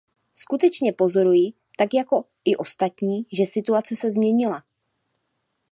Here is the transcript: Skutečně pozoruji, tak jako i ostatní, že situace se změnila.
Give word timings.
Skutečně 0.35 0.93
pozoruji, 0.93 1.53
tak 1.77 1.89
jako 1.93 2.23
i 2.45 2.55
ostatní, 2.55 3.25
že 3.37 3.45
situace 3.45 3.95
se 3.95 4.11
změnila. 4.11 4.63